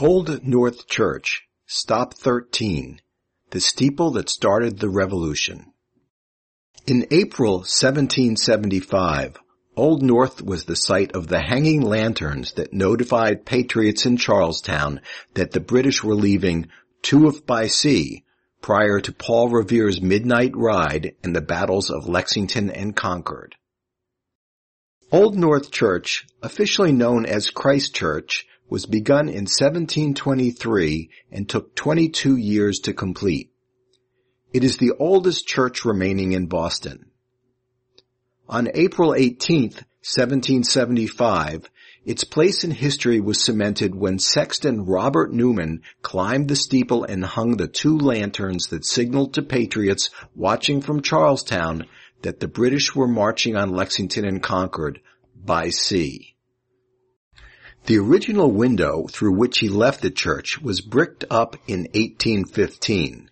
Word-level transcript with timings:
Old 0.00 0.46
North 0.46 0.86
Church, 0.86 1.48
Stop 1.66 2.14
13, 2.14 3.00
the 3.50 3.60
steeple 3.60 4.12
that 4.12 4.28
started 4.28 4.78
the 4.78 4.88
revolution. 4.88 5.72
In 6.86 7.08
April 7.10 7.54
1775, 7.54 9.38
Old 9.74 10.04
North 10.04 10.40
was 10.40 10.66
the 10.66 10.76
site 10.76 11.10
of 11.16 11.26
the 11.26 11.40
hanging 11.40 11.82
lanterns 11.82 12.52
that 12.52 12.72
notified 12.72 13.44
patriots 13.44 14.06
in 14.06 14.16
Charlestown 14.16 15.00
that 15.34 15.50
the 15.50 15.58
British 15.58 16.04
were 16.04 16.14
leaving 16.14 16.68
to 17.02 17.32
by 17.44 17.66
sea 17.66 18.22
prior 18.62 19.00
to 19.00 19.12
Paul 19.12 19.48
Revere's 19.48 20.00
midnight 20.00 20.56
ride 20.56 21.16
and 21.24 21.34
the 21.34 21.40
battles 21.40 21.90
of 21.90 22.08
Lexington 22.08 22.70
and 22.70 22.94
Concord. 22.94 23.56
Old 25.10 25.36
North 25.36 25.72
Church, 25.72 26.24
officially 26.40 26.92
known 26.92 27.26
as 27.26 27.50
Christ 27.50 27.96
Church, 27.96 28.46
was 28.68 28.86
begun 28.86 29.28
in 29.28 29.46
1723 29.46 31.10
and 31.32 31.48
took 31.48 31.74
22 31.74 32.36
years 32.36 32.80
to 32.80 32.92
complete. 32.92 33.50
It 34.52 34.64
is 34.64 34.78
the 34.78 34.92
oldest 34.98 35.46
church 35.46 35.84
remaining 35.84 36.32
in 36.32 36.46
Boston. 36.46 37.10
On 38.48 38.68
April 38.72 39.14
18, 39.14 39.62
1775, 39.62 41.70
its 42.06 42.24
place 42.24 42.64
in 42.64 42.70
history 42.70 43.20
was 43.20 43.44
cemented 43.44 43.94
when 43.94 44.18
sexton 44.18 44.86
Robert 44.86 45.30
Newman 45.30 45.82
climbed 46.00 46.48
the 46.48 46.56
steeple 46.56 47.04
and 47.04 47.22
hung 47.22 47.58
the 47.58 47.68
two 47.68 47.98
lanterns 47.98 48.68
that 48.68 48.86
signaled 48.86 49.34
to 49.34 49.42
patriots 49.42 50.08
watching 50.34 50.80
from 50.80 51.02
Charlestown 51.02 51.84
that 52.22 52.40
the 52.40 52.48
British 52.48 52.94
were 52.94 53.06
marching 53.06 53.56
on 53.56 53.70
Lexington 53.70 54.24
and 54.24 54.42
Concord 54.42 55.00
by 55.36 55.68
sea. 55.68 56.34
The 57.88 57.96
original 57.96 58.52
window 58.52 59.06
through 59.06 59.32
which 59.32 59.60
he 59.60 59.70
left 59.70 60.02
the 60.02 60.10
church 60.10 60.60
was 60.60 60.82
bricked 60.82 61.24
up 61.30 61.56
in 61.66 61.84
1815. 61.94 63.30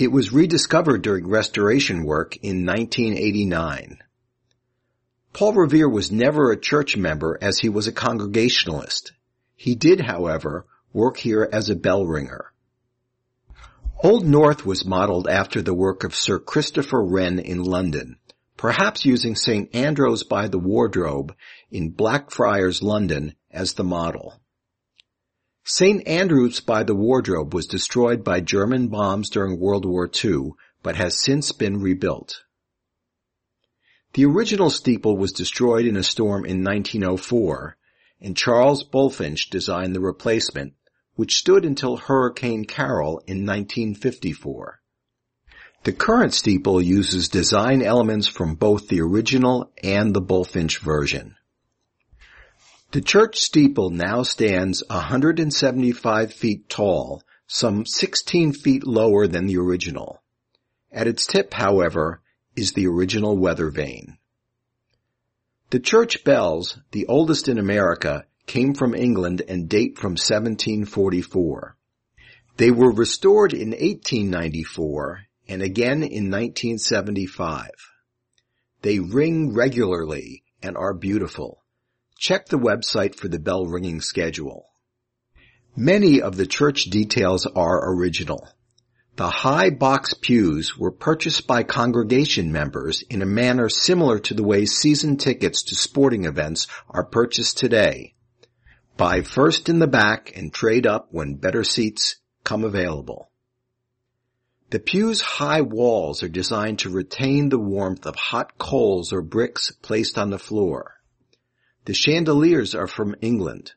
It 0.00 0.08
was 0.08 0.32
rediscovered 0.32 1.02
during 1.02 1.28
restoration 1.28 2.02
work 2.02 2.36
in 2.38 2.66
1989. 2.66 3.98
Paul 5.32 5.52
Revere 5.52 5.88
was 5.88 6.10
never 6.10 6.50
a 6.50 6.60
church 6.60 6.96
member 6.96 7.38
as 7.40 7.60
he 7.60 7.68
was 7.68 7.86
a 7.86 7.92
Congregationalist. 7.92 9.12
He 9.54 9.76
did, 9.76 10.00
however, 10.00 10.66
work 10.92 11.18
here 11.18 11.48
as 11.52 11.70
a 11.70 11.76
bell 11.76 12.04
ringer. 12.04 12.52
Old 14.02 14.26
North 14.26 14.66
was 14.66 14.84
modeled 14.84 15.28
after 15.28 15.62
the 15.62 15.72
work 15.72 16.02
of 16.02 16.16
Sir 16.16 16.40
Christopher 16.40 17.00
Wren 17.00 17.38
in 17.38 17.62
London, 17.62 18.16
perhaps 18.62 19.04
using 19.04 19.34
St. 19.34 19.74
Andrew's 19.74 20.22
by 20.22 20.46
the 20.46 20.56
Wardrobe 20.56 21.34
in 21.72 21.90
Blackfriars, 21.90 22.80
London 22.80 23.34
as 23.50 23.74
the 23.74 23.82
model. 23.82 24.40
St. 25.64 26.06
Andrew's 26.06 26.60
by 26.60 26.84
the 26.84 26.94
Wardrobe 26.94 27.54
was 27.54 27.66
destroyed 27.66 28.22
by 28.22 28.38
German 28.38 28.86
bombs 28.86 29.30
during 29.30 29.58
World 29.58 29.84
War 29.84 30.08
II, 30.24 30.52
but 30.80 30.94
has 30.94 31.20
since 31.20 31.50
been 31.50 31.80
rebuilt. 31.80 32.44
The 34.12 34.26
original 34.26 34.70
steeple 34.70 35.16
was 35.16 35.32
destroyed 35.32 35.84
in 35.84 35.96
a 35.96 36.04
storm 36.04 36.44
in 36.44 36.62
1904, 36.62 37.76
and 38.20 38.36
Charles 38.36 38.84
Bulfinch 38.84 39.50
designed 39.50 39.92
the 39.92 40.00
replacement, 40.00 40.74
which 41.16 41.38
stood 41.38 41.64
until 41.64 41.96
Hurricane 41.96 42.66
Carol 42.66 43.24
in 43.26 43.44
1954. 43.44 44.81
The 45.84 45.92
current 45.92 46.32
steeple 46.32 46.80
uses 46.80 47.28
design 47.28 47.82
elements 47.82 48.28
from 48.28 48.54
both 48.54 48.86
the 48.86 49.00
original 49.00 49.72
and 49.82 50.14
the 50.14 50.22
Bulfinch 50.22 50.78
version. 50.78 51.34
The 52.92 53.00
church 53.00 53.40
steeple 53.40 53.90
now 53.90 54.22
stands 54.22 54.84
175 54.88 56.32
feet 56.32 56.68
tall, 56.68 57.24
some 57.48 57.84
16 57.84 58.52
feet 58.52 58.86
lower 58.86 59.26
than 59.26 59.46
the 59.46 59.58
original. 59.58 60.22
At 60.92 61.08
its 61.08 61.26
tip, 61.26 61.52
however, 61.52 62.20
is 62.54 62.74
the 62.74 62.86
original 62.86 63.36
weather 63.36 63.68
vane. 63.68 64.18
The 65.70 65.80
church 65.80 66.22
bells, 66.22 66.78
the 66.92 67.06
oldest 67.06 67.48
in 67.48 67.58
America, 67.58 68.26
came 68.46 68.74
from 68.74 68.94
England 68.94 69.42
and 69.48 69.68
date 69.68 69.98
from 69.98 70.12
1744. 70.12 71.76
They 72.56 72.70
were 72.70 72.92
restored 72.92 73.52
in 73.52 73.70
1894 73.70 75.22
and 75.52 75.60
again 75.60 76.02
in 76.02 76.30
1975. 76.30 77.68
They 78.80 79.00
ring 79.00 79.52
regularly 79.52 80.44
and 80.62 80.78
are 80.78 80.94
beautiful. 80.94 81.62
Check 82.16 82.46
the 82.46 82.58
website 82.58 83.14
for 83.14 83.28
the 83.28 83.38
bell 83.38 83.66
ringing 83.66 84.00
schedule. 84.00 84.70
Many 85.76 86.22
of 86.22 86.38
the 86.38 86.46
church 86.46 86.84
details 86.84 87.44
are 87.44 87.92
original. 87.94 88.48
The 89.16 89.28
high 89.28 89.68
box 89.68 90.14
pews 90.14 90.78
were 90.78 90.90
purchased 90.90 91.46
by 91.46 91.64
congregation 91.64 92.50
members 92.50 93.02
in 93.10 93.20
a 93.20 93.26
manner 93.26 93.68
similar 93.68 94.20
to 94.20 94.32
the 94.32 94.42
way 94.42 94.64
season 94.64 95.18
tickets 95.18 95.64
to 95.64 95.74
sporting 95.74 96.24
events 96.24 96.66
are 96.88 97.04
purchased 97.04 97.58
today. 97.58 98.14
Buy 98.96 99.20
first 99.20 99.68
in 99.68 99.80
the 99.80 99.86
back 99.86 100.32
and 100.34 100.50
trade 100.50 100.86
up 100.86 101.08
when 101.10 101.34
better 101.34 101.62
seats 101.62 102.16
come 102.42 102.64
available. 102.64 103.31
The 104.72 104.80
pew's 104.80 105.20
high 105.20 105.60
walls 105.60 106.22
are 106.22 106.30
designed 106.30 106.78
to 106.78 106.88
retain 106.88 107.50
the 107.50 107.58
warmth 107.58 108.06
of 108.06 108.16
hot 108.16 108.56
coals 108.56 109.12
or 109.12 109.20
bricks 109.20 109.70
placed 109.82 110.16
on 110.16 110.30
the 110.30 110.38
floor. 110.38 110.94
The 111.84 111.92
chandeliers 111.92 112.74
are 112.74 112.86
from 112.86 113.14
England. 113.20 113.72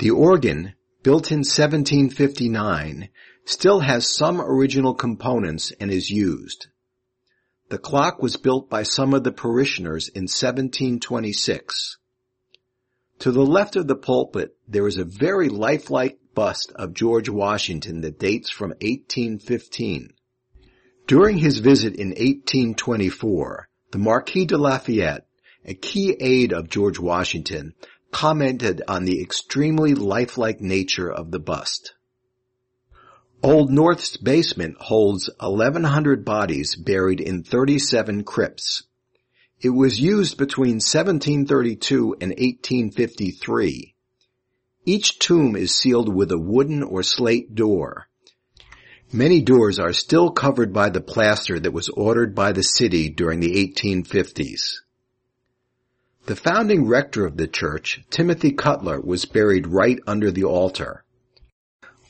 The 0.00 0.10
organ, 0.10 0.74
built 1.02 1.32
in 1.32 1.38
1759, 1.38 3.08
still 3.46 3.80
has 3.80 4.06
some 4.06 4.38
original 4.38 4.92
components 4.92 5.72
and 5.80 5.90
is 5.90 6.10
used. 6.10 6.66
The 7.70 7.78
clock 7.78 8.20
was 8.20 8.36
built 8.36 8.68
by 8.68 8.82
some 8.82 9.14
of 9.14 9.24
the 9.24 9.32
parishioners 9.32 10.08
in 10.08 10.24
1726. 10.24 11.96
To 13.20 13.32
the 13.32 13.46
left 13.46 13.76
of 13.76 13.86
the 13.86 13.96
pulpit, 13.96 14.58
there 14.68 14.86
is 14.86 14.98
a 14.98 15.06
very 15.06 15.48
lifelike 15.48 16.18
bust 16.34 16.72
of 16.76 16.94
George 16.94 17.28
Washington 17.28 18.00
that 18.02 18.18
dates 18.18 18.50
from 18.50 18.70
1815. 18.70 20.12
During 21.06 21.38
his 21.38 21.58
visit 21.58 21.96
in 21.96 22.08
1824, 22.08 23.68
the 23.90 23.98
Marquis 23.98 24.46
de 24.46 24.56
Lafayette 24.56 25.26
a 25.64 25.74
key 25.74 26.16
aide 26.18 26.52
of 26.52 26.68
George 26.68 26.98
Washington, 26.98 27.74
commented 28.10 28.82
on 28.88 29.04
the 29.04 29.22
extremely 29.22 29.94
lifelike 29.94 30.60
nature 30.60 31.10
of 31.10 31.30
the 31.30 31.38
bust. 31.38 31.94
Old 33.42 33.70
North's 33.70 34.16
basement 34.16 34.76
holds 34.78 35.30
1100 35.40 36.24
bodies 36.24 36.76
buried 36.76 37.20
in 37.20 37.42
37 37.42 38.24
crypts. 38.24 38.84
It 39.60 39.70
was 39.70 40.00
used 40.00 40.36
between 40.36 40.76
1732 40.76 42.16
and 42.20 42.30
1853. 42.30 43.94
Each 44.84 45.18
tomb 45.20 45.54
is 45.54 45.76
sealed 45.76 46.12
with 46.12 46.32
a 46.32 46.38
wooden 46.38 46.82
or 46.82 47.04
slate 47.04 47.54
door. 47.54 48.08
Many 49.12 49.40
doors 49.40 49.78
are 49.78 49.92
still 49.92 50.30
covered 50.30 50.72
by 50.72 50.88
the 50.88 51.00
plaster 51.00 51.60
that 51.60 51.72
was 51.72 51.88
ordered 51.90 52.34
by 52.34 52.50
the 52.50 52.64
city 52.64 53.08
during 53.08 53.38
the 53.38 53.64
1850s. 53.64 54.78
The 56.26 56.34
founding 56.34 56.86
rector 56.86 57.26
of 57.26 57.36
the 57.36 57.46
church, 57.46 58.02
Timothy 58.10 58.52
Cutler, 58.52 59.00
was 59.00 59.24
buried 59.24 59.66
right 59.66 60.00
under 60.06 60.32
the 60.32 60.44
altar. 60.44 61.04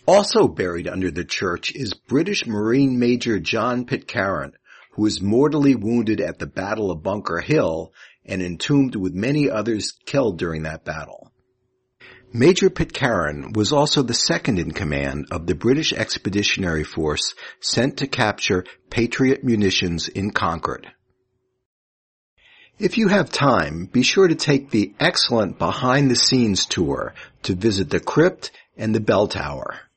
Also 0.07 0.49
buried 0.49 0.89
under 0.89 1.11
the 1.11 1.25
church 1.25 1.75
is 1.75 1.95
British 1.95 2.47
Marine 2.47 2.99
Major 2.99 3.39
John 3.39 3.85
Pitcairn, 3.85 4.53
who 4.93 5.03
was 5.03 5.21
mortally 5.21 5.75
wounded 5.75 6.21
at 6.21 6.39
the 6.39 6.47
Battle 6.47 6.91
of 6.91 7.03
Bunker 7.03 7.41
Hill 7.41 7.93
and 8.25 8.41
entombed 8.41 8.97
with 8.97 9.13
many 9.13 9.51
others 9.51 9.93
killed 10.07 10.39
during 10.39 10.63
that 10.63 10.85
battle. 10.85 11.32
Major 12.35 12.71
Pitcairn 12.71 13.53
was 13.53 13.73
also 13.73 14.01
the 14.01 14.15
second 14.15 14.59
in 14.59 14.71
command 14.71 15.27
of 15.31 15.47
the 15.47 15.55
British 15.55 15.93
Expeditionary 15.93 16.83
Force 16.83 17.35
sent 17.61 17.99
to 17.99 18.07
capture 18.07 18.65
Patriot 18.89 19.45
munitions 19.45 20.09
in 20.09 20.31
Concord. 20.31 20.91
If 22.79 22.97
you 22.97 23.09
have 23.09 23.31
time, 23.31 23.85
be 23.85 24.03
sure 24.03 24.29
to 24.29 24.35
take 24.35 24.71
the 24.71 24.95
excellent 24.99 25.59
behind 25.59 26.11
the 26.11 26.17
scenes 26.17 26.65
tour 26.65 27.13
to 27.43 27.55
visit 27.55 27.91
the 27.91 28.01
crypt 28.01 28.51
and 28.79 28.95
the 28.95 29.01
bell 29.01 29.29
tower. 29.29 29.83